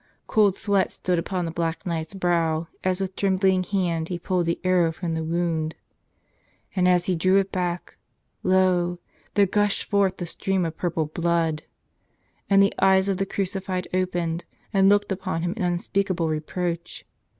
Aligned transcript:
Cold 0.25 0.55
sweat 0.55 0.91
stood 0.91 1.19
upon 1.19 1.45
the 1.45 1.51
Black 1.51 1.85
Knight's 1.85 2.15
brow 2.15 2.67
as 2.83 2.99
with 2.99 3.15
trembling 3.15 3.61
hand 3.63 4.09
he 4.09 4.17
pulled 4.17 4.47
the 4.47 4.59
arrow 4.63 4.91
from 4.91 5.13
the 5.13 5.23
wound. 5.23 5.75
And 6.75 6.87
as 6.87 7.05
he 7.05 7.15
dr 7.15 7.27
ew 7.29 7.37
it 7.37 7.51
back, 7.51 7.97
lo! 8.41 8.97
there 9.35 9.45
gushed 9.45 9.83
forth 9.91 10.19
a 10.19 10.25
stream 10.25 10.65
of 10.65 10.75
purple 10.75 11.05
blood. 11.05 11.61
And 12.49 12.63
the 12.63 12.73
eyes 12.81 13.09
of 13.09 13.17
the 13.17 13.27
Crucified 13.27 13.87
opened 13.93 14.43
and 14.73 14.89
looked 14.89 15.11
upon 15.11 15.43
him 15.43 15.53
in 15.55 15.61
unspeakable 15.61 16.29
reproach. 16.29 17.05